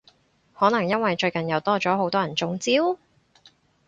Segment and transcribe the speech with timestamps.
[0.55, 2.97] 可能因為最近又多咗好多人中招？